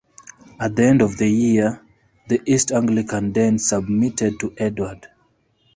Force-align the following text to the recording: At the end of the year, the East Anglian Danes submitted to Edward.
At 0.59 0.75
the 0.75 0.85
end 0.85 1.03
of 1.03 1.17
the 1.17 1.27
year, 1.29 1.79
the 2.27 2.41
East 2.47 2.71
Anglian 2.71 3.33
Danes 3.33 3.67
submitted 3.67 4.39
to 4.39 4.51
Edward. 4.57 5.05